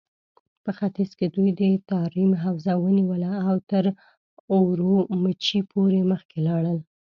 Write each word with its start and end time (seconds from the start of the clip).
په 0.63 0.71
ختيځ 0.77 1.11
کې 1.19 1.27
دوی 1.35 1.49
د 1.59 1.61
تاريم 1.91 2.29
حوزه 2.43 2.73
ونيوله 2.83 3.33
او 3.49 3.55
تر 3.71 3.85
اورومچي 4.55 5.59
پورې 5.71 5.99
مخکې 6.11 6.37
لاړل. 6.47 6.79